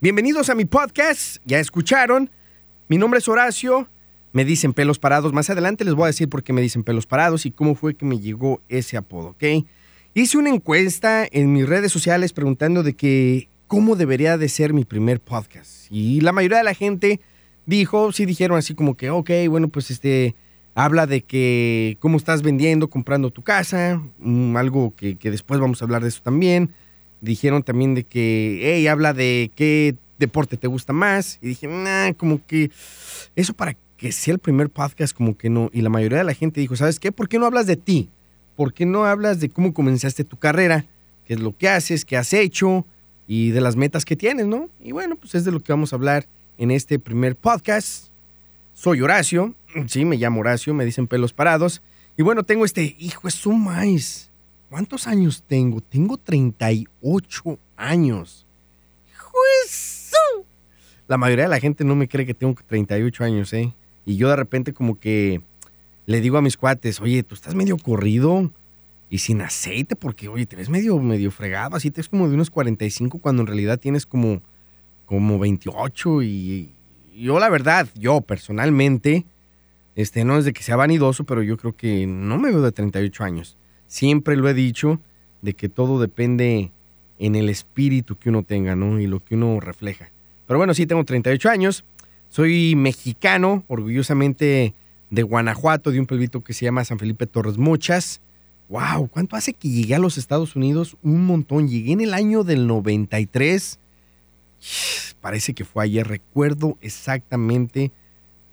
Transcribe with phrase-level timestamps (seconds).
[0.00, 1.38] Bienvenidos a mi podcast.
[1.44, 2.30] Ya escucharon.
[2.86, 3.88] Mi nombre es Horacio.
[4.32, 5.32] Me dicen pelos parados.
[5.32, 7.96] Más adelante les voy a decir por qué me dicen pelos parados y cómo fue
[7.96, 9.66] que me llegó ese apodo, ¿ok?
[10.14, 14.84] Hice una encuesta en mis redes sociales preguntando de que cómo debería de ser mi
[14.84, 15.90] primer podcast.
[15.90, 17.20] Y la mayoría de la gente
[17.66, 20.36] dijo, sí dijeron así como que, ok, bueno, pues este,
[20.76, 25.82] habla de que cómo estás vendiendo, comprando tu casa, mm, algo que, que después vamos
[25.82, 26.72] a hablar de eso también
[27.20, 31.38] dijeron también de que, hey, habla de qué deporte te gusta más.
[31.42, 32.70] Y dije, nah, como que
[33.36, 35.70] eso para que sea el primer podcast, como que no.
[35.72, 37.12] Y la mayoría de la gente dijo, ¿sabes qué?
[37.12, 38.10] ¿Por qué no hablas de ti?
[38.56, 40.86] ¿Por qué no hablas de cómo comenzaste tu carrera?
[41.24, 42.04] ¿Qué es lo que haces?
[42.04, 42.86] ¿Qué has hecho?
[43.26, 44.70] Y de las metas que tienes, ¿no?
[44.80, 48.08] Y bueno, pues es de lo que vamos a hablar en este primer podcast.
[48.72, 49.54] Soy Horacio,
[49.86, 51.82] sí, me llamo Horacio, me dicen pelos parados.
[52.16, 54.27] Y bueno, tengo este hijo, es un maíz
[54.70, 55.80] ¿Cuántos años tengo?
[55.80, 58.46] Tengo 38 años.
[59.16, 60.12] ¡Juez!
[61.06, 63.74] La mayoría de la gente no me cree que tengo 38 años, ¿eh?
[64.04, 65.40] Y yo de repente como que
[66.04, 68.50] le digo a mis cuates, oye, tú estás medio corrido
[69.08, 72.34] y sin aceite porque, oye, te ves medio, medio fregado, así te ves como de
[72.34, 74.42] unos 45 cuando en realidad tienes como,
[75.06, 76.74] como 28 y,
[77.14, 79.24] y yo la verdad, yo personalmente,
[79.96, 82.72] este, no es de que sea vanidoso, pero yo creo que no me veo de
[82.72, 83.56] 38 años.
[83.88, 85.00] Siempre lo he dicho,
[85.42, 86.70] de que todo depende
[87.18, 89.00] en el espíritu que uno tenga, ¿no?
[89.00, 90.10] Y lo que uno refleja.
[90.46, 91.84] Pero bueno, sí, tengo 38 años.
[92.28, 94.74] Soy mexicano, orgullosamente
[95.10, 98.20] de Guanajuato, de un pueblito que se llama San Felipe Torres Mochas.
[98.68, 99.08] ¡Wow!
[99.08, 100.96] ¿Cuánto hace que llegué a los Estados Unidos?
[101.02, 101.68] Un montón.
[101.68, 103.78] Llegué en el año del 93.
[105.22, 106.06] Parece que fue ayer.
[106.06, 107.90] Recuerdo exactamente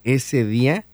[0.05, 0.85] ese día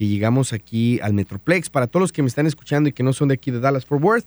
[0.00, 1.68] que llegamos aquí al Metroplex.
[1.68, 3.84] Para todos los que me están escuchando y que no son de aquí de Dallas
[3.84, 4.24] Fort Worth,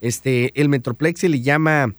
[0.00, 1.94] este, el Metroplex se le llama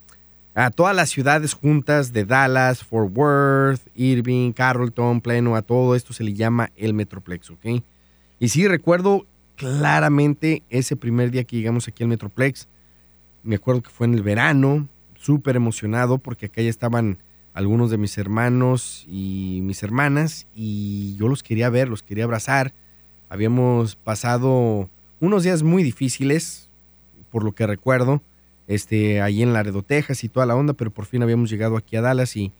[0.55, 6.11] a todas las ciudades juntas de Dallas, Fort Worth, Irving, Carrollton, Pleno, a todo esto
[6.11, 7.81] se le llama el Metroplex, ¿ok?
[8.41, 12.67] Y sí, recuerdo claramente ese primer día que llegamos aquí al Metroplex.
[13.41, 17.19] Me acuerdo que fue en el verano, súper emocionado porque acá ya estaban
[17.53, 22.73] algunos de mis hermanos y mis hermanas y yo los quería ver, los quería abrazar
[23.33, 26.69] Habíamos pasado unos días muy difíciles,
[27.31, 28.21] por lo que recuerdo,
[28.67, 31.95] este, ahí en Laredo, Texas y toda la onda, pero por fin habíamos llegado aquí
[31.95, 32.51] a Dallas y,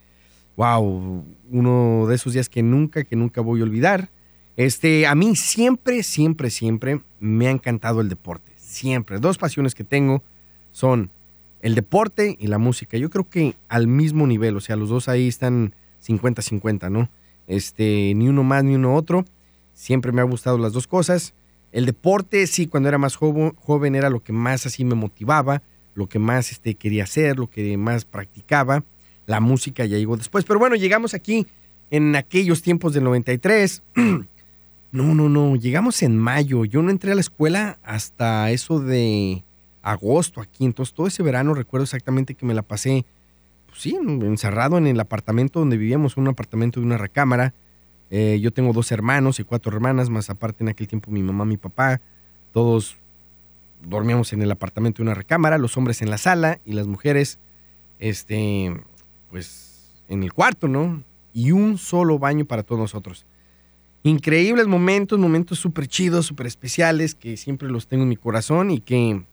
[0.58, 4.10] wow, uno de esos días que nunca, que nunca voy a olvidar.
[4.58, 8.54] Este, a mí siempre, siempre, siempre me ha encantado el deporte.
[8.56, 9.20] Siempre.
[9.20, 10.24] Dos pasiones que tengo
[10.72, 11.12] son
[11.62, 12.98] el deporte y la música.
[12.98, 17.12] Yo creo que al mismo nivel, o sea, los dos ahí están 50-50, ¿no?
[17.46, 19.24] Este, ni uno más ni uno otro.
[19.74, 21.34] Siempre me ha gustado las dos cosas.
[21.72, 25.64] El deporte, sí, cuando era más joven, era lo que más así me motivaba,
[25.96, 28.84] lo que más este, quería hacer, lo que más practicaba.
[29.26, 30.46] La música ya llegó después.
[30.46, 31.48] Pero bueno, llegamos aquí
[31.90, 33.82] en aquellos tiempos del 93.
[33.96, 36.66] no, no, no, llegamos en mayo.
[36.66, 39.44] Yo no entré a la escuela hasta eso de
[39.82, 40.66] agosto aquí.
[40.66, 43.06] Entonces todo ese verano recuerdo exactamente que me la pasé,
[43.68, 47.54] pues sí, encerrado en el apartamento donde vivíamos, un apartamento de una recámara
[48.16, 51.46] eh, yo tengo dos hermanos y cuatro hermanas, más aparte en aquel tiempo mi mamá,
[51.46, 52.00] mi papá.
[52.52, 52.96] Todos
[53.82, 57.40] dormíamos en el apartamento de una recámara, los hombres en la sala y las mujeres,
[57.98, 58.72] este,
[59.32, 61.04] pues en el cuarto, ¿no?
[61.34, 63.26] Y un solo baño para todos nosotros.
[64.04, 68.80] Increíbles momentos, momentos súper chidos, súper especiales, que siempre los tengo en mi corazón y
[68.80, 69.24] que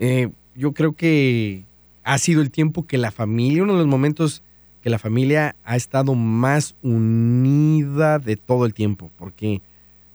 [0.00, 1.66] eh, yo creo que
[2.02, 4.42] ha sido el tiempo que la familia, uno de los momentos
[4.88, 9.60] que la familia ha estado más unida de todo el tiempo, porque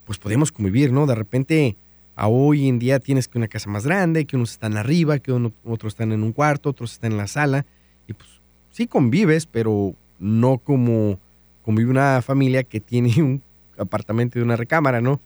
[0.04, 1.06] pues podemos convivir, ¿no?
[1.06, 1.78] De repente,
[2.16, 5.32] a hoy en día tienes que una casa más grande, que unos están arriba, que
[5.32, 7.68] otros están en un cuarto, otros están en la sala,
[8.08, 8.28] y pues
[8.72, 11.20] sí convives, pero no como
[11.62, 13.44] convive una familia que tiene un
[13.78, 15.22] apartamento de una recámara, ¿no?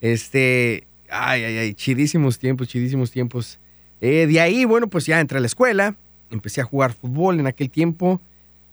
[0.00, 3.60] Este, ay, ay, ay, chidísimos tiempos, chidísimos tiempos.
[4.00, 5.96] Eh, de ahí, bueno, pues ya entré a la escuela,
[6.30, 8.22] empecé a jugar fútbol en aquel tiempo,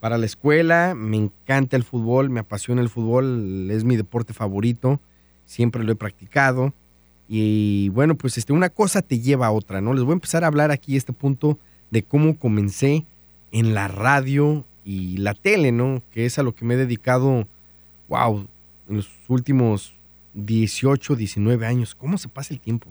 [0.03, 0.95] para la escuela.
[0.97, 4.99] Me encanta el fútbol, me apasiona el fútbol, es mi deporte favorito,
[5.45, 6.73] siempre lo he practicado.
[7.29, 9.93] Y bueno, pues este, una cosa te lleva a otra, ¿no?
[9.93, 11.57] Les voy a empezar a hablar aquí este punto
[11.89, 13.05] de cómo comencé
[13.53, 16.03] en la radio y la tele, ¿no?
[16.11, 17.47] Que es a lo que me he dedicado,
[18.09, 18.45] wow,
[18.89, 19.93] en los últimos
[20.33, 21.95] 18, 19 años.
[21.95, 22.89] ¿Cómo se pasa el tiempo?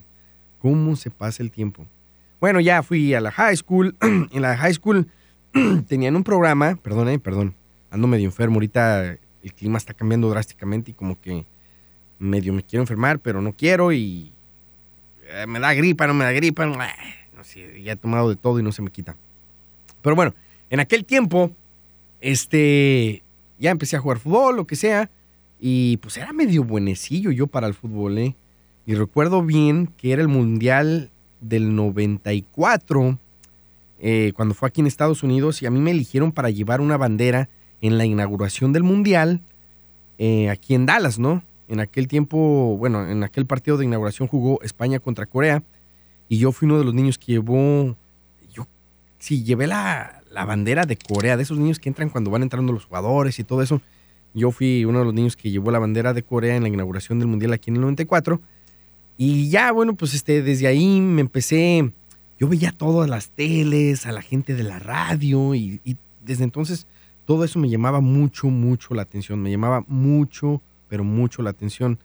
[0.63, 1.85] ¿Cómo se pasa el tiempo?
[2.41, 3.95] Bueno, ya fui a la high school.
[4.01, 5.09] en la high school
[5.89, 7.55] tenían un programa, perdón, eh, perdón,
[7.91, 11.45] ando medio enfermo, ahorita el clima está cambiando drásticamente y como que
[12.19, 14.33] medio me quiero enfermar, pero no quiero y
[15.29, 18.61] eh, me da gripa, no me da gripa, no, sé, ya he tomado de todo
[18.61, 19.17] y no se me quita.
[20.01, 20.35] Pero bueno,
[20.71, 21.51] en aquel tiempo
[22.21, 23.23] este,
[23.59, 25.11] ya empecé a jugar fútbol, lo que sea,
[25.61, 28.37] y pues era medio buenecillo yo para el fútbol, ¿eh?
[28.85, 31.11] Y recuerdo bien que era el Mundial
[31.41, 33.19] del 94,
[34.05, 36.97] eh, cuando fue aquí en Estados Unidos, y a mí me eligieron para llevar una
[36.97, 37.49] bandera
[37.81, 39.41] en la inauguración del Mundial,
[40.19, 41.45] eh, aquí en Dallas, ¿no?
[41.69, 45.63] En aquel tiempo, bueno, en aquel partido de inauguración jugó España contra Corea,
[46.29, 47.97] y yo fui uno de los niños que llevó,
[48.53, 48.67] yo
[49.21, 52.73] sí, llevé la, la bandera de Corea, de esos niños que entran cuando van entrando
[52.73, 53.81] los jugadores y todo eso.
[54.35, 57.21] Yo fui uno de los niños que llevó la bandera de Corea en la inauguración
[57.21, 58.41] del Mundial aquí en el 94.
[59.17, 61.93] Y ya, bueno, pues este, desde ahí me empecé,
[62.43, 65.81] yo veía todas las teles, a la gente de la radio y,
[66.25, 66.89] desde entonces
[67.25, 72.01] todo eso me llamaba mucho, mucho la atención, me llamaba mucho, pero mucho la atención.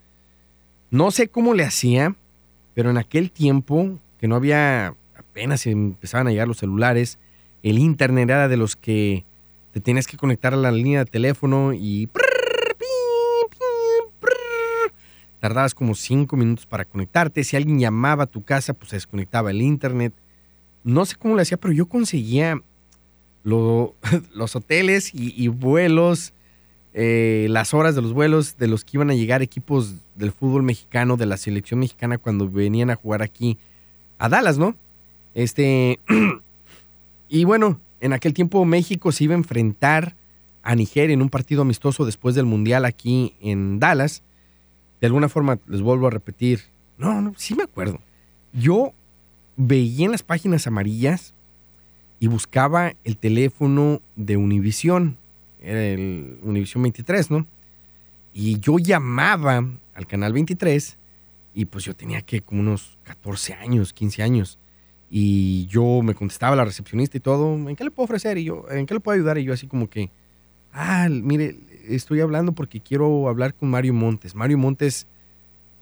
[0.92, 2.16] No sé cómo le hacía,
[2.76, 7.18] pero en aquel tiempo que no había, apenas empezaban a llegar los celulares,
[7.64, 9.26] el internet era de los que
[9.72, 12.10] te tienes que conectar a la línea de teléfono y
[15.40, 17.44] tardabas como cinco minutos para conectarte.
[17.44, 20.14] Si alguien llamaba a tu casa, pues se desconectaba el internet.
[20.88, 22.62] No sé cómo lo hacía, pero yo conseguía
[23.44, 26.34] los hoteles y, vuelos,
[26.94, 30.64] eh, las horas de los vuelos de los que iban a llegar equipos del fútbol
[30.64, 33.58] mexicano, de la selección mexicana cuando venían a jugar aquí
[34.18, 34.78] a Dallas, ¿no?
[35.34, 36.00] Este,
[37.28, 40.16] y bueno, en aquel tiempo México se iba a enfrentar
[40.64, 44.24] a Nigeria en un partido amistoso después del Mundial aquí en Dallas.
[45.02, 46.62] De alguna forma, les vuelvo a repetir,
[46.98, 48.00] no, no, sí me acuerdo.
[48.54, 48.94] Yo
[49.58, 51.34] veía en las páginas amarillas
[52.20, 55.18] y buscaba el teléfono de Univisión,
[55.62, 57.46] era el Univisión 23, ¿no?
[58.34, 60.98] Y yo llamaba al canal 23
[61.54, 64.60] y pues yo tenía que como unos 14 años, 15 años.
[65.10, 68.38] Y yo me contestaba la recepcionista y todo, ¿en qué le puedo ofrecer?
[68.38, 69.38] Y yo, ¿en qué le puedo ayudar?
[69.38, 70.12] Y yo así como que,
[70.72, 71.58] ah, mire,
[71.88, 74.36] estoy hablando porque quiero hablar con Mario Montes.
[74.36, 75.08] Mario Montes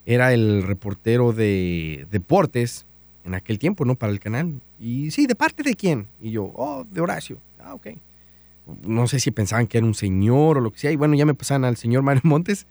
[0.06, 2.86] era el reportero de deportes
[3.26, 3.96] en aquel tiempo, ¿no?
[3.96, 4.62] Para el canal.
[4.80, 6.08] Y sí, ¿de parte de quién?
[6.22, 7.42] Y yo, oh, de Horacio.
[7.60, 7.88] Ah, ok.
[8.84, 10.92] No sé si pensaban que era un señor o lo que sea.
[10.92, 12.68] Y bueno, ya me pasaban al señor Mario Montes.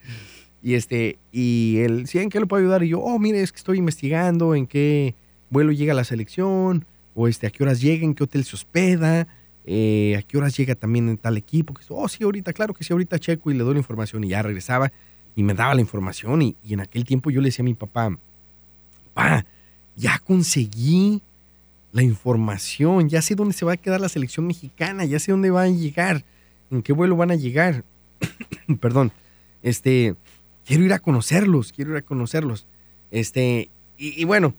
[0.62, 2.82] Y este, y él, ¿sí en qué le puedo ayudar?
[2.84, 5.14] Y yo, oh, mire, es que estoy investigando en qué
[5.50, 9.28] vuelo llega la selección, o este, a qué horas llega, en qué hotel se hospeda,
[9.66, 11.74] eh, a qué horas llega también en tal equipo.
[11.74, 14.28] Que, oh, sí, ahorita, claro que sí, ahorita checo y le doy la información y
[14.28, 14.90] ya regresaba
[15.36, 18.16] y me daba la información y, en aquel tiempo yo le decía a mi papá,
[19.12, 19.46] papá,
[19.96, 21.22] ya conseguí
[21.92, 25.50] la información, ya sé dónde se va a quedar la selección mexicana, ya sé dónde
[25.50, 26.24] van a llegar,
[26.70, 27.84] en qué vuelo van a llegar.
[28.80, 29.12] Perdón,
[29.62, 30.16] este,
[30.64, 32.66] quiero ir a conocerlos, quiero ir a conocerlos.
[33.10, 34.54] Este, y, bueno,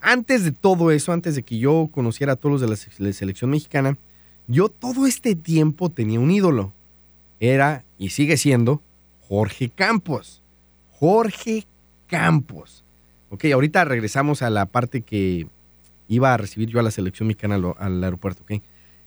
[0.00, 3.50] antes de todo eso, antes de que yo conociera a todos los de la, selección
[3.50, 3.98] mexicana,
[4.46, 6.72] yo todo este tiempo tenía un ídolo.
[7.40, 8.82] Era y sigue siendo
[9.28, 10.42] Jorge Campos.
[10.98, 11.66] Jorge
[12.06, 12.84] Campos.
[13.30, 15.46] Ok, ahorita regresamos a la parte que
[16.08, 18.60] iba a recibir yo a la selección mexicana al, aeropuerto, ok.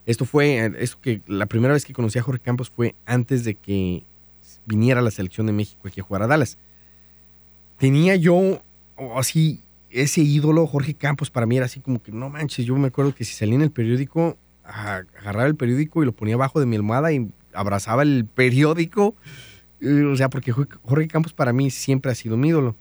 [0.06, 3.56] Esto fue, esto que la primera vez que conocí a Jorge Campos fue antes de
[3.56, 4.06] que
[4.66, 6.58] viniera la selección de México aquí a jugar a Dallas.
[7.78, 8.62] Tenía yo
[9.16, 12.88] así ese ídolo, Jorge Campos, para mí era así como que, no manches, yo me
[12.88, 16.66] acuerdo que si salía en el periódico, agarraba el periódico y lo ponía abajo de
[16.66, 19.16] mi almohada y abrazaba el periódico.
[19.81, 22.76] O sea, porque Jorge Campos para mí siempre ha sido mi ídolo.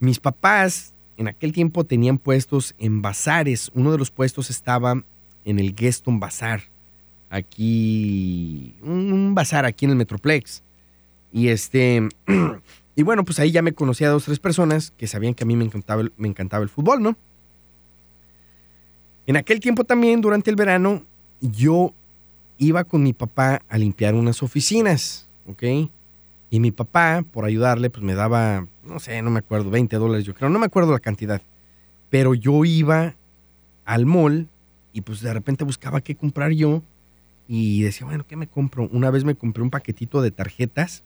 [0.00, 3.70] Mis papás en aquel tiempo tenían puestos en bazares.
[3.74, 5.02] Uno de los puestos estaba
[5.44, 6.62] en el Geston Bazar,
[7.30, 10.62] aquí, un bazar aquí en el Metroplex.
[11.32, 12.08] Y este,
[12.96, 15.46] Y bueno, pues ahí ya me conocía a dos, tres personas que sabían que a
[15.46, 17.14] mí me encantaba, el, me encantaba el fútbol, ¿no?
[19.26, 21.04] En aquel tiempo también, durante el verano,
[21.42, 21.92] yo
[22.56, 25.90] iba con mi papá a limpiar unas oficinas, ¿ok?
[26.56, 30.24] Y mi papá, por ayudarle, pues me daba, no sé, no me acuerdo, 20 dólares
[30.24, 31.42] yo creo, no me acuerdo la cantidad.
[32.08, 33.14] Pero yo iba
[33.84, 34.48] al mall
[34.94, 36.82] y pues de repente buscaba qué comprar yo
[37.46, 38.88] y decía, bueno, ¿qué me compro?
[38.90, 41.02] Una vez me compré un paquetito de tarjetas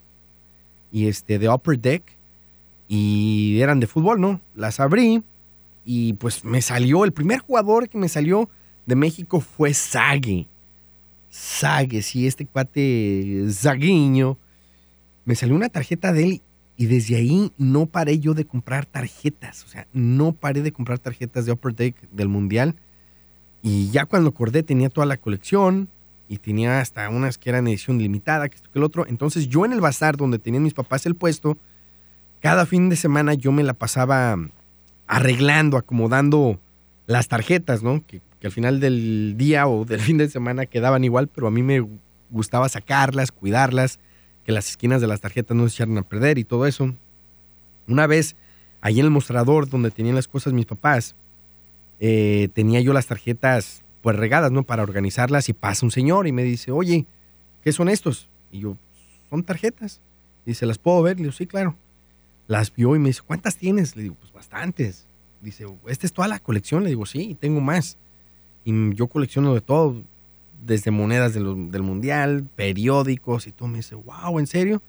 [0.93, 2.05] y este, de Upper Deck
[2.87, 4.41] y eran de fútbol, ¿no?
[4.55, 5.25] Las abrí
[5.85, 8.49] y pues me salió, el primer jugador que me salió
[8.87, 10.47] de México fue Zague.
[11.29, 14.39] Zague, sí, este cuate Zaguiño.
[15.25, 16.43] Me salió una tarjeta de él
[16.77, 19.65] y desde ahí no paré yo de comprar tarjetas.
[19.65, 22.77] O sea, no paré de comprar tarjetas de Upper Deck del Mundial.
[23.63, 25.89] Y ya cuando acordé tenía toda la colección
[26.29, 29.07] y tenía hasta unas que eran edición limitada, que esto que el otro.
[29.07, 31.59] Entonces yo en el bazar donde tenían mis papás el puesto,
[32.41, 34.37] cada fin de semana yo me la pasaba
[35.07, 36.61] arreglando, acomodando
[37.07, 38.05] las tarjetas, ¿no?
[38.07, 41.51] Que que al final del día o del fin de semana quedaban igual, pero a
[41.51, 41.87] mí me
[42.31, 44.01] gustaba sacarlas, cuidarlas,
[44.51, 46.93] que las esquinas de las tarjetas no se echaran a perder y todo eso.
[47.87, 48.35] Una vez,
[48.81, 51.15] ahí en el mostrador donde tenían las cosas mis papás,
[52.01, 54.65] eh, tenía yo las tarjetas pues regadas, ¿no?
[54.65, 57.07] Para organizarlas y pasa un señor y me dice, oye,
[57.63, 58.29] ¿qué son estos?
[58.51, 58.77] Y yo,
[59.29, 60.01] son tarjetas.
[60.45, 61.19] Y dice, ¿las puedo ver?
[61.19, 61.77] Le digo, sí, claro.
[62.49, 63.95] Las vio y me dice, ¿cuántas tienes?
[63.95, 65.07] Le digo, pues bastantes.
[65.41, 66.83] Dice, ¿esta es toda la colección?
[66.83, 67.99] Le digo, sí, tengo más.
[68.65, 70.03] Y yo colecciono de todo,
[70.65, 73.69] desde monedas del mundial, periódicos y todo.
[73.69, 74.83] Me dice, wow, ¿en serio?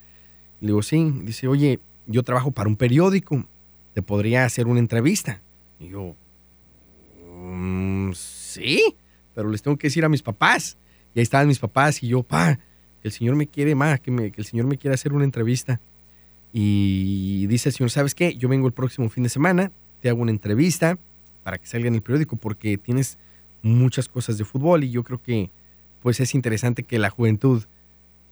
[0.60, 1.12] Le digo, sí.
[1.24, 3.46] Dice, oye, yo trabajo para un periódico,
[3.94, 5.42] te podría hacer una entrevista.
[5.80, 6.16] Y yo,
[7.36, 8.96] mm, sí,
[9.34, 10.78] pero les tengo que decir a mis papás.
[11.14, 12.56] Y ahí estaban mis papás y yo, pa,
[13.02, 15.82] que el Señor me quiere más, que, que el Señor me quiere hacer una entrevista.
[16.54, 18.36] Y dice el Señor, ¿sabes qué?
[18.36, 20.98] Yo vengo el próximo fin de semana, te hago una entrevista
[21.44, 23.18] para que salga en el periódico porque tienes
[23.62, 25.50] muchas cosas de fútbol y yo creo que
[26.02, 27.64] pues es interesante que la juventud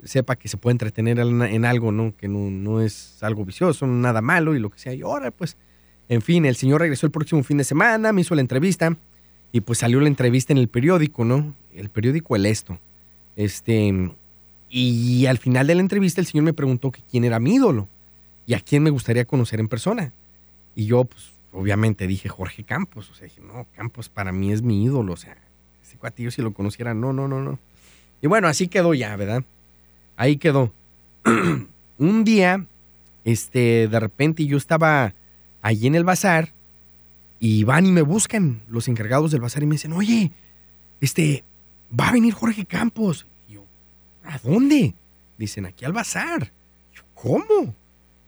[0.04, 2.16] sepa que se puede entretener en, algo, ¿no?
[2.16, 4.94] Que no, no, es algo vicioso, nada malo y lo que sea.
[4.94, 5.58] Y ahora, pues,
[6.08, 8.98] en fin, el señor regresó el próximo fin de semana, me hizo la entrevista
[9.52, 11.56] y pues salió la entrevista en el periódico, ¿no?
[11.74, 12.80] El periódico El Esto.
[13.36, 14.12] Este,
[14.70, 17.90] y al final de la entrevista el señor me preguntó que quién era mi ídolo
[18.46, 20.14] y a quién me gustaría conocer en persona.
[20.76, 23.10] Y yo, pues, obviamente dije Jorge Campos.
[23.12, 25.14] O sea, dije, no, Campos para mí es mi ídolo.
[25.14, 25.38] O sea,
[25.90, 27.58] ese cuatillo si lo conociera, no, no, no, no.
[28.22, 29.44] Y bueno, así quedó ya, ¿verdad?
[30.16, 30.72] Ahí quedó.
[31.98, 32.66] Un día,
[33.26, 35.14] este, de repente yo estaba
[35.62, 36.54] allí en el bazar
[37.40, 40.32] y van y me buscan los encargados del bazar y me dicen, oye,
[41.02, 41.44] este,
[41.98, 43.26] va a venir Jorge Campos.
[43.48, 43.66] Y yo,
[44.24, 44.94] ¿a dónde?
[45.38, 46.52] Dicen, aquí al bazar.
[46.94, 47.74] yo, ¿cómo?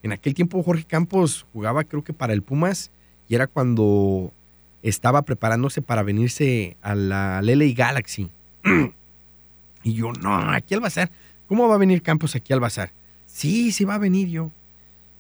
[0.01, 2.89] En aquel tiempo Jorge Campos jugaba creo que para el Pumas
[3.29, 4.33] y era cuando
[4.81, 8.29] estaba preparándose para venirse a la LA Galaxy.
[9.83, 11.11] y yo, no, aquí al bazar.
[11.47, 12.91] ¿Cómo va a venir Campos aquí al bazar?
[13.25, 14.51] Sí, sí va a venir yo.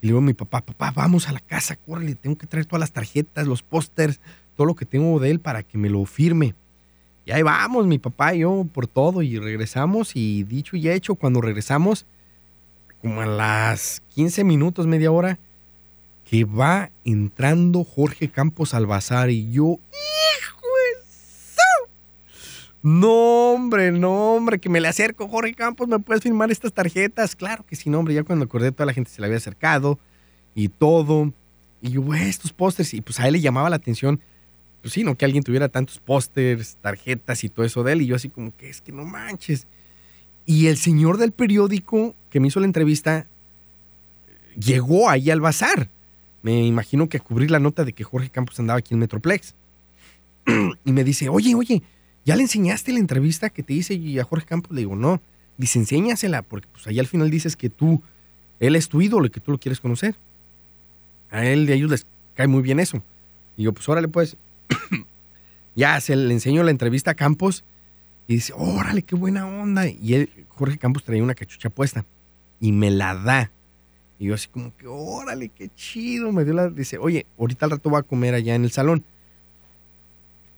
[0.01, 2.65] Y le digo a mi papá, papá, vamos a la casa, córrele, tengo que traer
[2.65, 4.19] todas las tarjetas, los pósters,
[4.55, 6.55] todo lo que tengo de él para que me lo firme.
[7.25, 11.15] Y ahí vamos, mi papá y yo, por todo, y regresamos, y dicho y hecho,
[11.15, 12.07] cuando regresamos,
[13.01, 15.37] como a las 15 minutos, media hora,
[16.31, 20.67] que va entrando Jorge Campos al bazar, y yo, ¡hijo
[22.81, 27.35] No, hombre, no, hombre, que me le acerco, Jorge Campos, ¿me puedes firmar estas tarjetas?
[27.35, 29.99] Claro que sí, no, hombre, ya cuando acordé, toda la gente se le había acercado
[30.55, 31.33] y todo.
[31.81, 34.21] Y yo, estos pósters, y pues a él le llamaba la atención
[34.81, 38.01] pues sí, no que alguien tuviera tantos pósters, tarjetas y todo eso de él.
[38.01, 39.67] Y yo así como que es que no manches.
[40.45, 43.27] Y el señor del periódico que me hizo la entrevista
[44.57, 45.87] llegó ahí al bazar.
[46.43, 49.55] Me imagino que a cubrir la nota de que Jorge Campos andaba aquí en Metroplex.
[50.85, 51.83] y me dice, oye, oye,
[52.25, 54.71] ¿ya le enseñaste la entrevista que te hice y a Jorge Campos?
[54.71, 55.21] Le digo, no.
[55.57, 58.01] Dice, enséñasela, porque pues ahí al final dices que tú,
[58.59, 60.15] él es tu ídolo y que tú lo quieres conocer.
[61.29, 63.03] A él de ellos les cae muy bien eso.
[63.57, 64.37] Y yo, pues órale, pues,
[65.75, 67.63] ya se le enseñó la entrevista a Campos
[68.27, 69.87] y dice, órale, qué buena onda.
[69.87, 72.05] Y Jorge Campos traía una cachucha puesta
[72.59, 73.51] y me la da.
[74.21, 76.31] Y yo así como que, órale, qué chido.
[76.31, 79.03] Me dio la, dice, oye, ahorita al rato voy a comer allá en el salón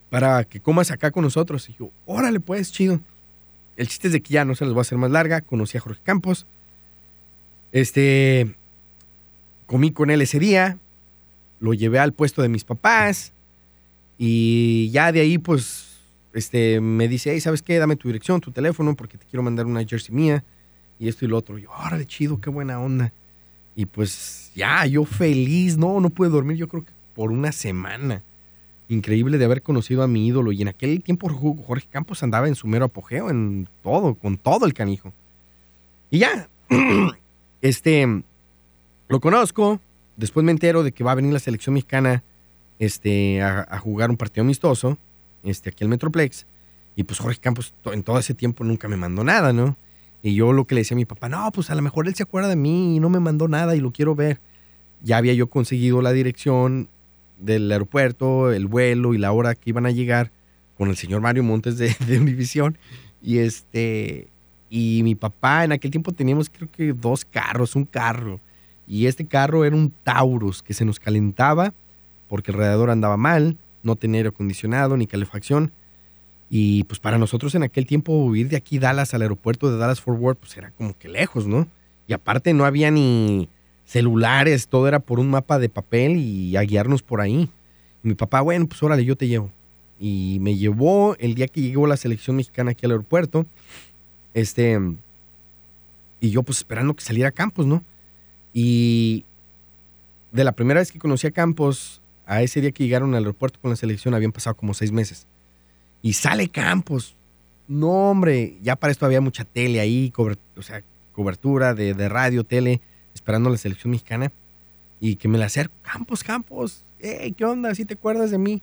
[0.10, 1.70] para que comas acá con nosotros.
[1.70, 3.00] Y yo, órale, pues, chido.
[3.78, 5.40] El chiste es de que ya no se les va a hacer más larga.
[5.40, 6.46] Conocí a Jorge Campos.
[7.72, 8.54] Este,
[9.66, 10.78] comí con él ese día.
[11.62, 13.32] Lo llevé al puesto de mis papás.
[14.18, 16.02] Y ya de ahí, pues,
[16.34, 17.78] este, me dice, hey, ¿sabes qué?
[17.78, 20.44] Dame tu dirección, tu teléfono, porque te quiero mandar una jersey mía.
[21.00, 21.58] Y esto y lo otro.
[21.58, 23.14] Y yo, órale, chido, qué buena onda.
[23.76, 28.24] Y pues, ya, yo feliz, no, no pude dormir, yo creo que por una semana.
[28.90, 30.52] Increíble de haber conocido a mi ídolo.
[30.52, 34.66] Y en aquel tiempo Jorge Campos andaba en su mero apogeo, en todo, con todo
[34.66, 35.14] el canijo.
[36.12, 36.48] Y ya,
[37.62, 38.24] este,
[39.08, 39.80] lo conozco.
[40.16, 42.24] Después me entero de que va a venir la selección mexicana
[42.78, 44.98] este, a, jugar un partido amistoso
[45.44, 46.46] este, aquí al Metroplex.
[46.96, 49.76] Y pues Jorge Campos en todo ese tiempo nunca me mandó nada, ¿no?
[50.24, 52.16] Y yo lo que le decía a mi papá, no, pues a lo mejor él
[52.16, 54.40] se acuerda de mí y no me mandó nada y lo quiero ver.
[55.02, 56.88] Ya había yo conseguido la dirección
[57.40, 60.32] del aeropuerto, el vuelo y la hora que iban a llegar
[60.78, 62.78] con el señor Mario Montes de, de Univisión.
[63.22, 64.30] Y este,
[64.70, 68.40] y mi papá en aquel tiempo teníamos creo que dos carros, un carro.
[68.88, 71.74] Y este carro era un Taurus que se nos calentaba
[72.28, 75.72] porque el radiador andaba mal, no tenía aire acondicionado ni calefacción.
[76.56, 80.02] Y pues para nosotros en aquel tiempo ir de aquí Dallas al aeropuerto de Dallas
[80.02, 81.68] Fort Worth pues era como que lejos, ¿no?
[82.08, 83.50] Y aparte no había ni
[83.88, 87.50] celulares, todo era por un mapa de papel y a guiarnos por ahí.
[88.04, 89.50] mi papá, bueno, pues órale, yo te llevo.
[90.00, 93.48] y me llevó el día que llegó la selección mexicana aquí al aeropuerto.
[94.36, 94.80] Este,
[96.20, 97.84] y yo pues esperando que saliera Campos, ¿no?
[98.54, 99.26] Y
[100.32, 103.58] de la primera vez que conocí a Campos, a ese día que llegaron al aeropuerto
[103.60, 105.26] con la selección, habían pasado como seis meses.
[106.04, 107.16] Y sale Campos.
[107.68, 110.84] No, hombre, ya para esto había mucha tele ahí, o sea,
[111.14, 112.82] cobertura de, de, radio, tele,
[113.16, 114.32] esperando la selección mexicana.
[115.00, 117.74] Y que me la acerco, Campos, Campos, hey, ¿qué onda?
[117.74, 118.62] ¿Sí te acuerdas de mí?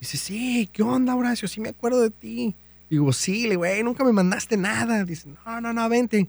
[0.00, 1.48] Dice, sí, ¿qué onda, Horacio?
[1.48, 2.54] Sí me acuerdo de ti.
[2.90, 5.04] Digo, sí, le güey, nunca me mandaste nada.
[5.04, 6.28] Dice, no, no, no, vente.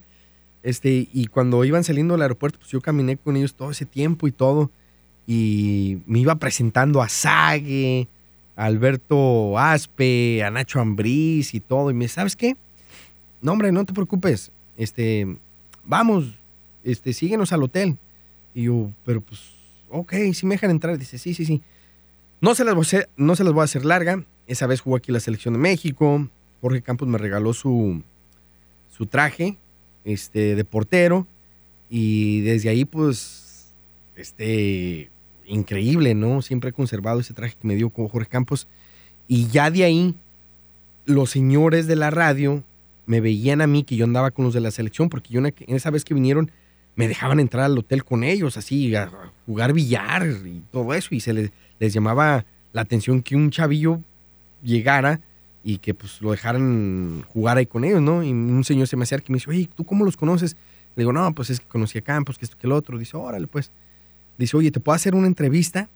[0.62, 4.28] Este, y cuando iban saliendo del aeropuerto, pues yo caminé con ellos todo ese tiempo
[4.28, 4.72] y todo.
[5.26, 8.08] Y me iba presentando a Sague,
[8.56, 11.92] Alberto Aspe, a Nacho Ambriz y todo.
[11.92, 12.56] Y me ¿sabes qué?
[13.42, 14.52] No, hombre, no te preocupes.
[14.78, 15.38] Este,
[15.84, 16.34] vamos,
[16.84, 17.98] este, síguenos al hotel.
[18.54, 19.42] Y yo, pero pues,
[19.90, 20.98] ok, si me dejan entrar.
[20.98, 21.62] Dice, sí, sí, sí.
[22.42, 24.24] No se las voy a hacer, no se las voy a hacer larga.
[24.48, 26.28] Esa vez jugó aquí la selección de México.
[26.62, 28.02] Jorge Campos me regaló su,
[28.96, 29.58] su traje
[30.06, 31.28] este, de portero.
[31.90, 33.74] Y desde ahí, pues,
[34.16, 35.10] este,
[35.46, 36.42] increíble, ¿no?
[36.42, 38.68] Siempre he conservado ese traje que me dio Jorge Campos.
[39.28, 40.16] Y ya de ahí,
[41.06, 42.64] los señores de la radio
[43.06, 45.54] me veían a mí que yo andaba con los de la selección, porque yo en
[45.68, 46.52] esa vez que vinieron
[46.96, 49.12] me dejaban entrar al hotel con ellos, así, a
[49.46, 54.00] jugar billar y todo eso, y se les, les llamaba la atención que un chavillo
[54.64, 55.20] llegara
[55.64, 58.24] y que pues lo dejaran jugar ahí con ellos, ¿no?
[58.24, 60.56] Y un señor se me acerca y me dice, oye, ¿tú cómo los conoces?
[60.96, 62.98] Le digo, no, pues es que conocí a Campos, que esto, que el otro.
[62.98, 63.72] Dice, órale, pues.
[64.38, 65.90] Dice, oye, ¿te puedo hacer una entrevista?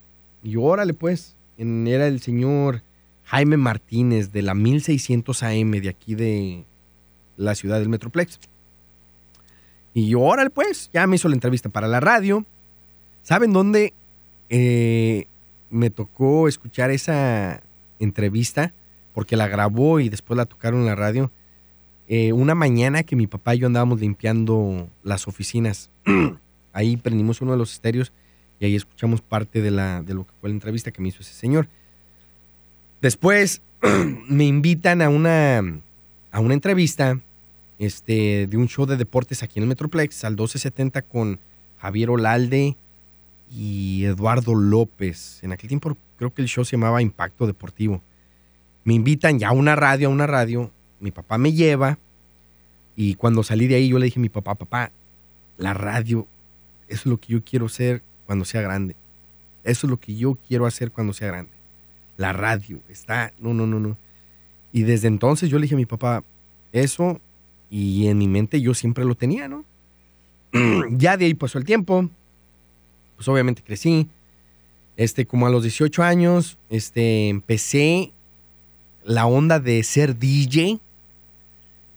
[0.43, 1.35] Y yo, órale, pues.
[1.57, 2.83] Era el señor
[3.23, 6.65] Jaime Martínez de la 1600 AM de aquí de
[7.35, 8.39] la ciudad del Metroplex.
[9.93, 10.89] Y yo, órale, pues.
[10.93, 12.45] Ya me hizo la entrevista para la radio.
[13.23, 13.93] ¿Saben dónde
[14.49, 15.27] eh,
[15.69, 17.61] me tocó escuchar esa
[17.99, 18.73] entrevista?
[19.17, 21.31] porque la grabó y después la tocaron en la radio.
[22.07, 25.89] Eh, una mañana que mi papá y yo andábamos limpiando las oficinas,
[26.71, 28.13] ahí prendimos uno de los estéreos
[28.59, 31.21] y ahí escuchamos parte de, la, de lo que fue la entrevista que me hizo
[31.21, 31.67] ese señor.
[33.01, 33.61] Después
[34.29, 35.59] me invitan a una,
[36.31, 37.19] a una entrevista
[37.79, 41.39] este, de un show de deportes aquí en el Metroplex, al 1270 con
[41.77, 42.75] Javier Olalde
[43.51, 45.39] y Eduardo López.
[45.43, 48.01] En aquel tiempo creo que el show se llamaba Impacto Deportivo
[48.87, 51.97] me invitan ya a una radio, a una radio, mi papá me lleva
[52.95, 54.93] y cuando salí de ahí yo le dije a mi papá, papá,
[55.57, 56.25] la radio,
[56.87, 58.95] es lo que yo quiero ser cuando sea grande.
[59.63, 61.51] Eso es lo que yo quiero hacer cuando sea grande.
[62.15, 63.97] La radio, está, no, no, no, no.
[64.71, 66.23] Y desde entonces yo le dije a mi papá,
[66.71, 67.19] eso,
[67.71, 69.65] y en mi mente yo siempre lo tenía, ¿no?
[70.91, 72.07] ya de ahí pasó el tiempo,
[73.15, 74.07] pues obviamente crecí.
[74.95, 78.11] Este, como a los 18 años, este, empecé
[79.03, 80.79] la onda de ser DJ.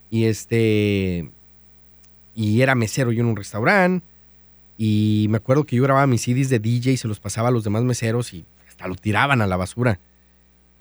[0.09, 1.29] Y este.
[2.35, 4.05] Y era mesero yo en un restaurante.
[4.77, 7.51] Y me acuerdo que yo grababa mis CDs de DJ y se los pasaba a
[7.51, 9.99] los demás meseros y hasta lo tiraban a la basura.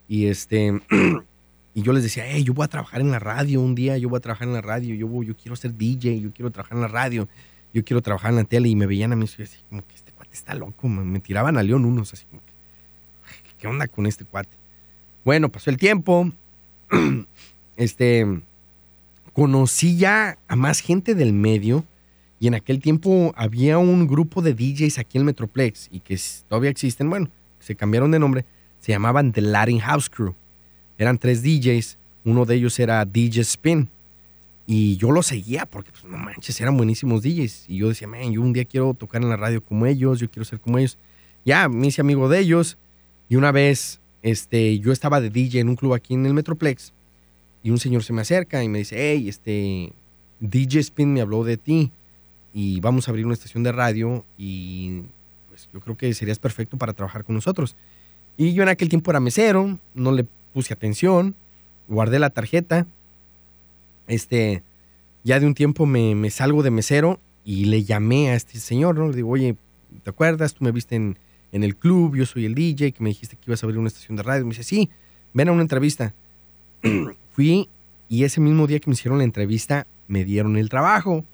[0.09, 0.81] Y este.
[1.75, 4.09] y yo les decía, hey, yo voy a trabajar en la radio un día, yo
[4.09, 6.83] voy a trabajar en la radio, yo, yo quiero ser DJ, yo quiero trabajar en
[6.83, 7.29] la radio,
[7.73, 8.69] yo quiero trabajar en la tele.
[8.69, 11.63] Y me veían a mí así como que este cuate está loco, me tiraban a
[11.63, 12.53] León unos, así como que,
[13.59, 14.57] ¿qué onda con este cuate?
[15.25, 16.33] Bueno, pasó el tiempo.
[17.77, 18.27] este,
[19.33, 21.85] conocí ya a más gente del medio
[22.41, 26.71] y en aquel tiempo había un grupo de DJs aquí en Metroplex y que todavía
[26.71, 28.47] existen, bueno, se cambiaron de nombre,
[28.81, 30.35] se llamaban The Latin House Crew.
[30.97, 33.91] Eran tres DJs, uno de ellos era DJ Spin.
[34.67, 37.67] Y yo lo seguía porque, pues, no manches, eran buenísimos DJs.
[37.69, 40.31] Y yo decía, man, yo un día quiero tocar en la radio como ellos, yo
[40.31, 40.97] quiero ser como ellos.
[41.45, 42.79] Ya, me hice amigo de ellos.
[43.29, 46.93] Y una vez este, yo estaba de DJ en un club aquí en el Metroplex
[47.63, 49.93] y un señor se me acerca y me dice, hey, este,
[50.41, 51.93] DJ Spin me habló de ti
[52.53, 55.03] y vamos a abrir una estación de radio y
[55.49, 57.77] pues yo creo que serías perfecto para trabajar con nosotros.
[58.37, 61.35] Y yo en aquel tiempo era mesero, no le puse atención,
[61.89, 62.87] guardé la tarjeta.
[64.07, 64.63] Este,
[65.23, 68.99] ya de un tiempo me, me salgo de mesero y le llamé a este señor,
[68.99, 69.09] ¿no?
[69.09, 69.57] Le digo, oye,
[70.03, 70.55] ¿te acuerdas?
[70.55, 71.17] Tú me viste en,
[71.53, 73.89] en el club, yo soy el DJ, que me dijiste que ibas a abrir una
[73.89, 74.45] estación de radio.
[74.45, 74.91] Me dice, sí,
[75.33, 76.15] ven a una entrevista.
[77.33, 77.69] Fui
[78.09, 81.25] y ese mismo día que me hicieron la entrevista, me dieron el trabajo.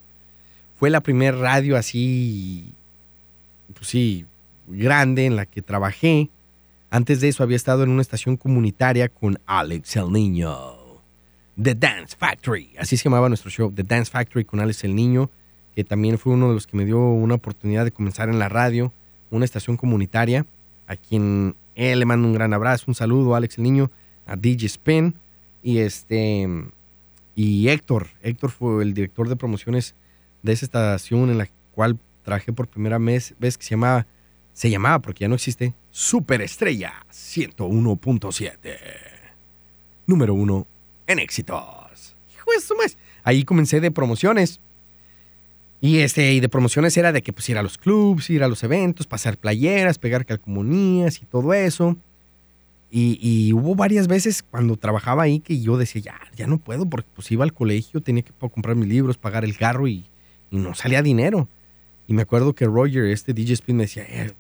[0.77, 2.75] Fue la primera radio así,
[3.75, 4.27] pues sí,
[4.67, 6.29] grande en la que trabajé.
[6.91, 10.53] Antes de eso había estado en una estación comunitaria con Alex el Niño.
[11.61, 15.31] The Dance Factory, así se llamaba nuestro show, The Dance Factory con Alex el Niño,
[15.75, 18.51] que también fue uno de los que me dio una oportunidad de comenzar en la
[18.51, 18.93] radio
[19.31, 20.47] una estación comunitaria,
[20.87, 23.91] a quien él le mando un gran abrazo, un saludo, Alex el Niño.
[24.27, 25.15] a DJ Spin
[25.63, 26.49] y este
[27.35, 28.09] y Héctor.
[28.23, 29.95] Héctor fue el director de promociones
[30.47, 34.07] de esa estación en la cual trabajé por primera vez, que se llamaba,
[34.55, 38.79] se llamaba porque ya no existe, Superestrella 101.7.
[40.07, 40.67] Número uno
[41.07, 42.17] en éxitos.
[42.35, 42.75] Hijo de su
[43.23, 44.61] Ahí comencé de promociones.
[45.81, 48.63] Y, este, de promociones era de que pues ir a los clubs, ir a los
[48.63, 51.97] eventos, pasar playeras, pegar calcomanías y todo eso.
[52.91, 57.11] Y, hubo varias veces cuando trabajaba ahí que yo decía, ya, ya no puedo, porque
[57.15, 60.07] pues iba al colegio, tenía que comprar mis libros, pagar el carro y,
[60.57, 61.49] no salía dinero.
[62.07, 64.33] Y me acuerdo que Roger, este DJ Spin, me decía, eh,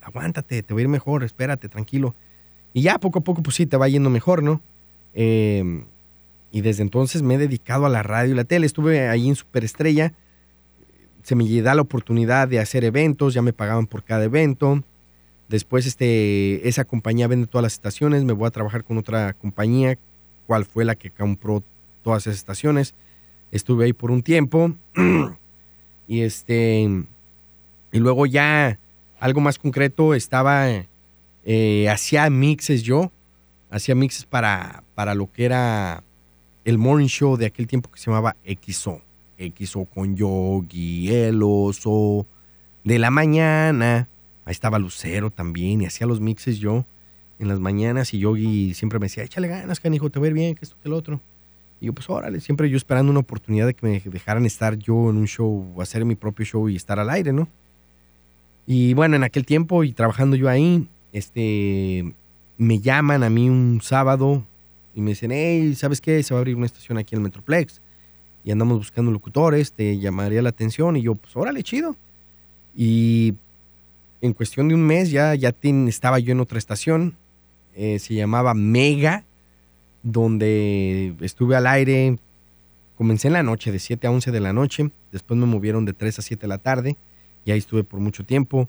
[0.00, 2.14] aguántate, te va a ir mejor, espérate, tranquilo.
[2.72, 4.60] Y ya poco a poco, pues sí, te va yendo mejor, ¿no?
[5.14, 5.84] Em,
[6.52, 8.66] y desde entonces me he dedicado a la radio y la tele.
[8.66, 10.12] Estuve ahí en Superestrella.
[11.22, 14.82] Se me da la oportunidad de hacer eventos, ya me pagaban por cada evento.
[15.48, 19.98] Después este, esa compañía vende todas las estaciones, me voy a trabajar con otra compañía,
[20.46, 21.62] cual fue la que compró
[22.02, 22.94] todas esas estaciones.
[23.50, 24.72] Estuve ahí por un tiempo
[26.08, 26.88] y este
[27.92, 28.78] y luego ya
[29.20, 30.66] algo más concreto estaba
[31.44, 33.12] eh, hacía mixes yo,
[33.70, 36.02] hacía mixes para para lo que era
[36.64, 39.00] el morning show de aquel tiempo que se llamaba XO,
[39.38, 42.26] XO con Yogi, el oso
[42.82, 44.08] de la mañana
[44.48, 46.86] Ahí estaba Lucero también y hacía los mixes yo
[47.38, 50.32] en las mañanas y Yogi siempre me decía, échale ganas, canijo, te va a ir
[50.32, 51.20] bien, que esto, que el otro.
[51.80, 55.10] Y yo, pues órale, siempre yo esperando una oportunidad de que me dejaran estar yo
[55.10, 57.48] en un show, hacer mi propio show y estar al aire, ¿no?
[58.66, 62.12] Y bueno, en aquel tiempo y trabajando yo ahí, este,
[62.56, 64.44] me llaman a mí un sábado
[64.94, 66.22] y me dicen, hey, ¿sabes qué?
[66.22, 67.80] Se va a abrir una estación aquí en el Metroplex
[68.44, 71.96] y andamos buscando locutores, te llamaría la atención y yo, pues órale, chido.
[72.74, 73.34] Y
[74.20, 77.16] en cuestión de un mes ya, ya estaba yo en otra estación,
[77.74, 79.24] eh, se llamaba Mega,
[80.02, 82.18] donde estuve al aire,
[82.96, 85.92] comencé en la noche, de 7 a 11 de la noche, después me movieron de
[85.92, 86.96] 3 a 7 de la tarde,
[87.44, 88.68] y ahí estuve por mucho tiempo,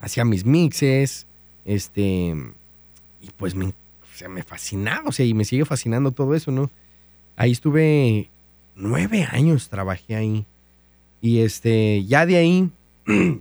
[0.00, 1.26] hacía mis mixes,
[1.64, 2.34] este,
[3.20, 3.72] y pues me,
[4.28, 6.70] me fascinaba, o sea, y me sigue fascinando todo eso, ¿no?
[7.36, 8.30] Ahí estuve
[8.74, 10.46] nueve años, trabajé ahí,
[11.20, 12.70] y este, ya de ahí...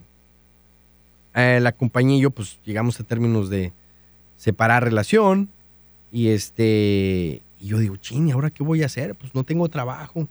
[1.38, 3.74] Eh, la compañía y yo pues llegamos a términos de
[4.38, 5.50] separar relación
[6.12, 9.16] y este y yo digo, ching, ¿ahora qué voy a hacer?
[9.16, 10.28] Pues no tengo trabajo.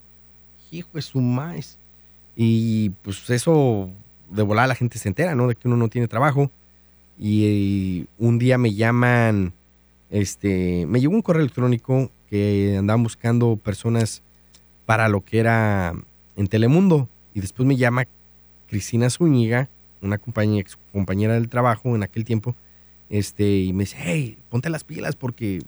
[0.70, 1.78] Hijo de su maíz.
[2.36, 3.90] Y pues eso
[4.30, 5.48] de volar la gente se entera, ¿no?
[5.48, 6.50] De que uno no tiene trabajo.
[7.18, 9.52] Y, un día me llaman,
[10.10, 14.22] este, me llegó un correo electrónico que andaban buscando personas
[14.86, 15.94] para lo que era
[16.36, 17.08] en Telemundo.
[17.34, 18.04] Y después me llama
[18.68, 19.68] Cristina Zúñiga
[20.04, 20.20] una
[20.58, 22.54] ex compañera del trabajo en aquel tiempo,
[23.10, 25.60] este, y me dice, hey, ponte las pilas porque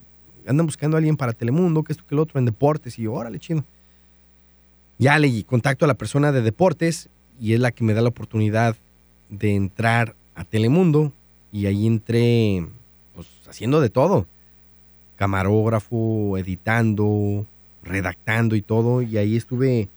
[0.47, 2.97] andan buscando a alguien para Telemundo, que esto, que el otro, en deportes.
[2.97, 3.63] Y yo, órale, chido.
[4.97, 8.09] Ya le contacto a la persona de deportes y es la que me da la
[8.09, 8.75] oportunidad
[9.29, 11.11] de entrar a Telemundo.
[11.51, 12.65] Y ahí entré,
[13.13, 14.25] pues, haciendo de todo.
[15.15, 17.45] Camarógrafo, editando,
[17.83, 19.01] redactando y todo.
[19.01, 19.89] Y ahí estuve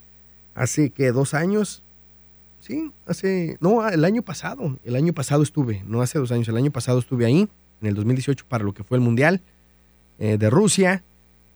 [0.54, 1.82] hace que dos años
[2.60, 6.56] Sí, hace, no, el año pasado, el año pasado estuve, no hace dos años, el
[6.56, 7.48] año pasado estuve ahí,
[7.80, 9.40] en el 2018 para lo que fue el Mundial
[10.18, 11.02] eh, de Rusia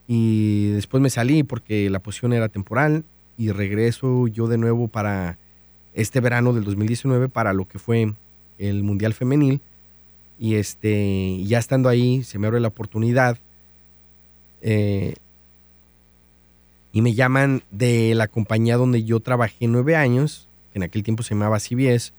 [0.07, 3.03] y después me salí porque la posición era temporal
[3.37, 5.37] y regreso yo de nuevo para
[5.93, 8.13] este verano del 2019 para lo que fue
[8.57, 9.61] el Mundial Femenil
[10.39, 13.37] y este, ya estando ahí se me abre la oportunidad
[14.61, 15.13] eh,
[16.91, 21.33] y me llaman de la compañía donde yo trabajé nueve años en aquel tiempo se
[21.33, 22.13] llamaba CBS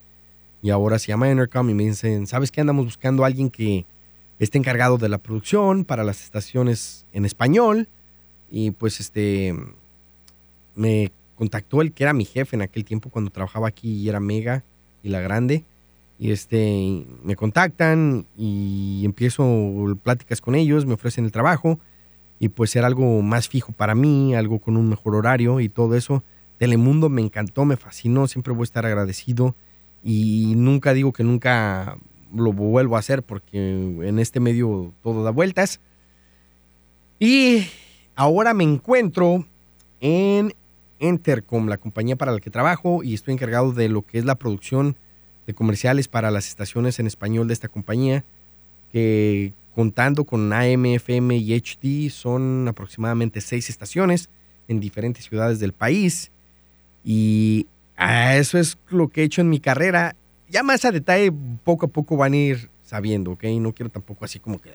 [0.62, 2.62] y ahora se llama Enercom y me dicen, ¿sabes qué?
[2.62, 3.84] Andamos buscando alguien que
[4.38, 7.88] esté encargado de la producción para las estaciones en español
[8.50, 9.54] y pues este
[10.74, 14.20] me contactó el que era mi jefe en aquel tiempo cuando trabajaba aquí y era
[14.20, 14.64] Mega
[15.02, 15.64] y La Grande
[16.18, 21.78] y este me contactan y empiezo pláticas con ellos, me ofrecen el trabajo
[22.38, 25.94] y pues era algo más fijo para mí, algo con un mejor horario y todo
[25.94, 26.22] eso
[26.58, 29.54] Telemundo me encantó, me fascinó, siempre voy a estar agradecido
[30.02, 31.98] y nunca digo que nunca
[32.34, 35.80] lo vuelvo a hacer porque en este medio todo da vueltas.
[37.18, 37.66] Y
[38.14, 39.46] ahora me encuentro
[40.00, 40.54] en
[40.98, 44.34] Entercom, la compañía para la que trabajo y estoy encargado de lo que es la
[44.34, 44.96] producción
[45.46, 48.24] de comerciales para las estaciones en español de esta compañía,
[48.90, 54.28] que contando con AM, FM y HD son aproximadamente seis estaciones
[54.68, 56.30] en diferentes ciudades del país.
[57.08, 60.16] Y eso es lo que he hecho en mi carrera.
[60.50, 63.44] Ya más a detalle, poco a poco van a ir sabiendo, ¿ok?
[63.60, 64.72] No quiero tampoco así como que...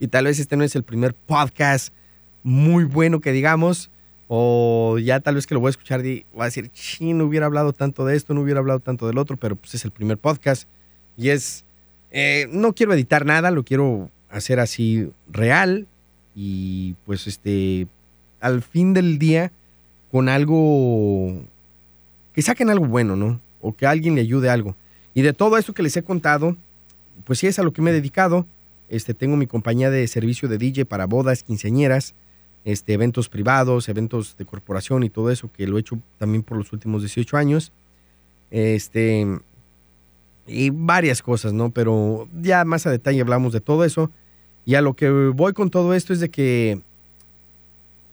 [0.00, 1.94] y tal vez este no es el primer podcast
[2.42, 3.90] muy bueno que digamos,
[4.26, 7.24] o ya tal vez que lo voy a escuchar y voy a decir, sí, no
[7.24, 9.90] hubiera hablado tanto de esto, no hubiera hablado tanto del otro, pero pues es el
[9.90, 10.68] primer podcast
[11.16, 11.64] y es,
[12.10, 15.86] eh, no quiero editar nada, lo quiero hacer así real
[16.34, 17.86] y pues este,
[18.40, 19.52] al fin del día,
[20.10, 21.42] con algo,
[22.32, 23.40] que saquen algo bueno, ¿no?
[23.60, 24.76] O que alguien le ayude algo.
[25.14, 26.56] Y de todo esto que les he contado,
[27.24, 28.46] pues sí es a lo que me he dedicado.
[28.88, 32.14] Este, tengo mi compañía de servicio de DJ para bodas, quinceañeras,
[32.64, 36.56] este, eventos privados, eventos de corporación y todo eso, que lo he hecho también por
[36.56, 37.72] los últimos 18 años.
[38.50, 39.26] Este,
[40.46, 41.70] y varias cosas, ¿no?
[41.70, 44.10] Pero ya más a detalle hablamos de todo eso.
[44.64, 46.80] Y a lo que voy con todo esto es de que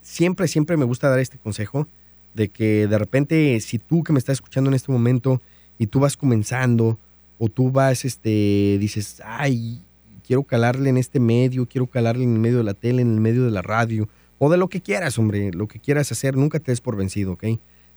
[0.06, 1.88] siempre, siempre me gusta dar este consejo
[2.36, 5.42] de que de repente si tú que me estás escuchando en este momento
[5.78, 6.98] y tú vas comenzando
[7.40, 9.82] o tú vas, este, dices, ay,
[10.26, 13.20] quiero calarle en este medio, quiero calarle en el medio de la tele, en el
[13.20, 16.60] medio de la radio, o de lo que quieras, hombre, lo que quieras hacer, nunca
[16.60, 17.46] te des por vencido, ¿ok?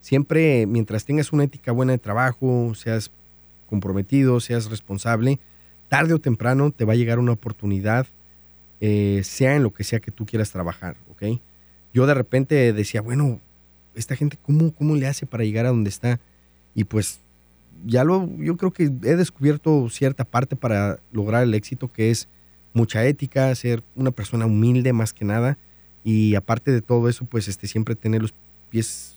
[0.00, 3.10] Siempre, mientras tengas una ética buena de trabajo, seas
[3.68, 5.38] comprometido, seas responsable,
[5.88, 8.06] tarde o temprano te va a llegar una oportunidad,
[8.80, 11.40] eh, sea en lo que sea que tú quieras trabajar, ¿ok?
[11.92, 13.40] Yo de repente decía, bueno,
[13.94, 16.20] esta gente, ¿cómo, cómo le hace para llegar a donde está?
[16.74, 17.20] Y pues
[17.86, 22.28] ya lo, yo creo que he descubierto cierta parte para lograr el éxito, que es
[22.72, 25.58] mucha ética, ser una persona humilde más que nada,
[26.04, 28.34] y aparte de todo eso, pues este, siempre tener los
[28.70, 29.16] pies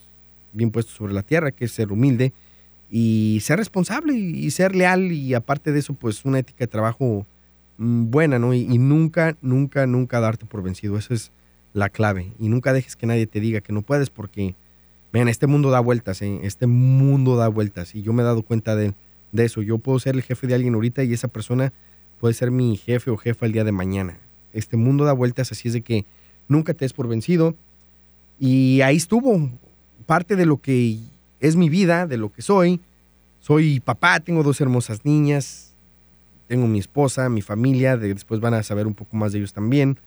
[0.52, 2.32] bien puestos sobre la tierra, que es ser humilde
[2.90, 7.26] y ser responsable y, ser leal y aparte de eso, pues una ética de trabajo
[7.78, 8.52] mm, buena, ¿no?
[8.52, 10.98] Y, nunca, nunca, nunca darte por vencido.
[10.98, 11.30] Eso es
[11.72, 12.32] la clave.
[12.38, 14.54] Y nunca dejes que nadie te diga que no puedes porque,
[15.12, 16.40] vean, este mundo da vueltas, ¿eh?
[16.42, 18.94] Este mundo da vueltas y yo me he dado cuenta de,
[19.32, 19.62] de eso.
[19.62, 21.72] Yo puedo ser el jefe de alguien ahorita y esa persona
[22.20, 24.18] puede ser mi jefe o jefa el día de mañana.
[24.52, 26.04] Este mundo da vueltas, así es de que
[26.48, 27.54] nunca te des por vencido.
[28.38, 29.50] Y ahí estuvo
[30.06, 30.98] parte de lo que
[31.40, 32.80] es mi vida, de lo que soy.
[33.40, 35.74] Soy papá, tengo dos hermosas niñas,
[36.46, 39.98] tengo mi esposa, mi familia, después van a saber un poco más de ellos también.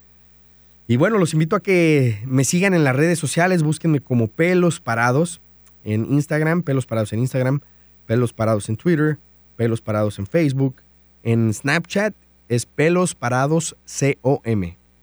[0.87, 4.79] Y bueno, los invito a que me sigan en las redes sociales, búsquenme como Pelos
[4.79, 5.41] Parados
[5.83, 7.61] en Instagram, Pelos Parados en Instagram,
[8.05, 9.17] Pelos Parados en Twitter,
[9.55, 10.75] Pelos Parados en Facebook,
[11.23, 12.13] en Snapchat
[12.49, 13.75] es Pelos Parados
[14.21, 14.39] COM,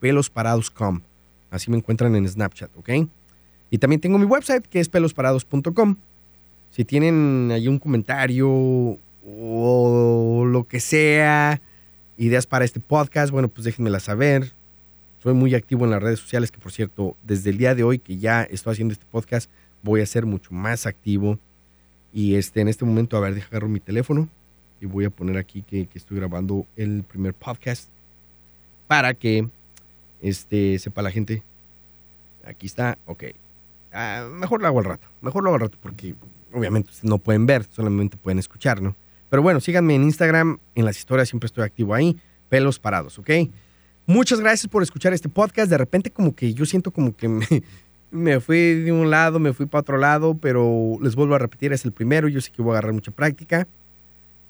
[0.00, 0.32] Pelos.
[1.50, 2.90] Así me encuentran en Snapchat, ¿ok?
[3.70, 5.96] Y también tengo mi website que es pelosparados.com.
[6.70, 8.48] Si tienen ahí un comentario
[9.26, 11.60] o lo que sea,
[12.16, 14.52] ideas para este podcast, bueno, pues déjenmela saber.
[15.22, 18.00] Soy muy activo en las redes sociales, que por cierto, desde el día de hoy
[18.00, 19.48] que ya estoy haciendo este podcast,
[19.80, 21.38] voy a ser mucho más activo.
[22.12, 24.28] Y este, en este momento, a ver, deja agarro mi teléfono
[24.80, 27.88] y voy a poner aquí que, que estoy grabando el primer podcast
[28.88, 29.46] para que
[30.20, 31.44] este, sepa la gente.
[32.44, 33.24] Aquí está, ok.
[33.92, 36.16] Ah, mejor lo hago al rato, mejor lo hago al rato porque
[36.52, 38.96] obviamente no pueden ver, solamente pueden escuchar, ¿no?
[39.30, 43.30] Pero bueno, síganme en Instagram, en las historias siempre estoy activo ahí, pelos parados, ¿ok?
[44.06, 45.70] Muchas gracias por escuchar este podcast.
[45.70, 47.46] De repente como que yo siento como que me,
[48.10, 51.72] me fui de un lado, me fui para otro lado, pero les vuelvo a repetir,
[51.72, 53.66] es el primero, yo sé que voy a agarrar mucha práctica.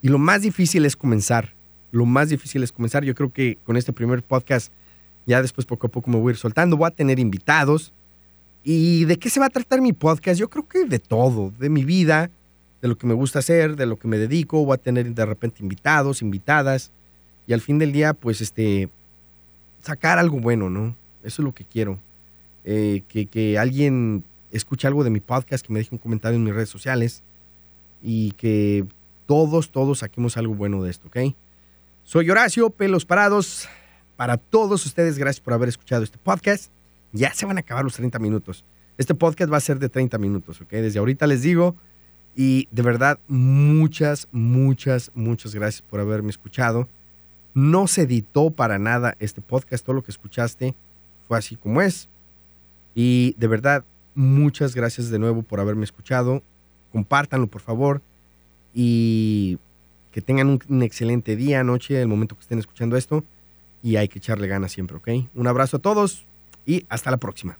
[0.01, 1.53] Y lo más difícil es comenzar.
[1.93, 3.05] Lo más difícil es comenzar.
[3.05, 4.73] Yo creo que con este primer podcast
[5.27, 7.93] ya después poco a poco me voy a ir soltando, voy a tener invitados.
[8.65, 10.39] ¿Y de qué se va a tratar mi podcast?
[10.39, 12.31] Yo creo que de todo, de mi vida,
[12.81, 15.27] de lo que me gusta hacer, de lo que me dedico, voy a tener de
[15.27, 16.91] repente invitados, invitadas.
[17.47, 18.89] Y al fin del día, pues este,
[19.83, 20.97] sacar algo bueno, ¿no?
[21.23, 21.99] Eso es lo que quiero.
[22.65, 26.45] Eh, que, que alguien escuche algo de mi podcast, que me deje un comentario en
[26.45, 27.23] mis redes sociales
[28.03, 28.87] y que
[29.27, 31.35] todos, todos saquemos algo bueno de esto, ¿ok?
[32.05, 33.69] Soy Horacio, pelos parados
[34.17, 36.71] para todos ustedes, gracias por haber escuchado este podcast.
[37.13, 38.65] Ya se van a acabar los 30 minutos.
[38.99, 40.71] Este podcast va a ser de 30 minutos, ¿ok?
[40.71, 41.77] Desde ahorita les digo.
[42.35, 46.89] Y de verdad, muchas, muchas, muchas gracias por haberme escuchado.
[47.55, 49.85] No se editó para nada este podcast.
[49.85, 50.75] Todo lo que escuchaste
[51.29, 52.09] fue así como es.
[52.95, 53.85] Y de verdad,
[54.15, 56.43] muchas gracias de nuevo por haberme escuchado.
[56.93, 58.03] Compártanlo, por favor.
[58.75, 59.59] Y
[60.13, 63.25] que tengan un, un excelente día, noche, el momento que estén escuchando esto
[63.83, 65.09] y hay que echarle ganas siempre, ¿ok?
[65.35, 66.25] Un abrazo a todos
[66.65, 67.59] y hasta la próxima.